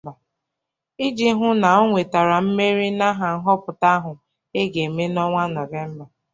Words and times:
iji 1.07 1.29
hụ 1.39 1.47
na 1.61 1.69
o 1.81 1.83
nwetara 1.89 2.37
mmeri 2.45 2.89
na 2.99 3.07
nhọpụta 3.37 3.87
ahụ 3.97 4.11
a 4.59 4.61
ga-eme 4.71 5.03
n'ọnwa 5.13 5.43
Nọvemba. 5.53 6.05